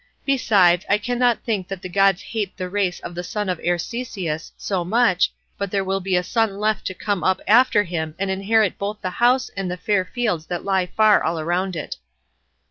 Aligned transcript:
Besides, 0.25 0.83
I 0.89 0.97
cannot 0.97 1.43
think 1.43 1.67
that 1.67 1.83
the 1.83 1.87
gods 1.87 2.23
hate 2.23 2.57
the 2.57 2.69
race 2.71 2.99
of 3.01 3.13
the 3.13 3.23
son 3.23 3.49
of 3.49 3.59
Arceisius 3.59 4.51
so 4.57 4.83
much, 4.83 5.31
but 5.59 5.69
there 5.69 5.83
will 5.83 5.99
be 5.99 6.15
a 6.15 6.23
son 6.23 6.57
left 6.59 6.87
to 6.87 6.95
come 6.95 7.23
up 7.23 7.39
after 7.47 7.83
him, 7.83 8.15
and 8.17 8.31
inherit 8.31 8.79
both 8.79 8.99
the 9.03 9.11
house 9.21 9.49
and 9.55 9.69
the 9.69 9.77
fair 9.77 10.03
fields 10.03 10.47
that 10.47 10.65
lie 10.65 10.87
far 10.87 11.23
all 11.23 11.39
round 11.45 11.75
it." 11.75 11.97